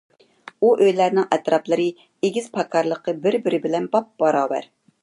[0.61, 1.85] ئۇ ئۆيلەرنىڭ ئەتراپلىرى،
[2.29, 4.73] ئېگىز- پاكارلىقى بىر- بىرى بىلەن بابباراۋەر.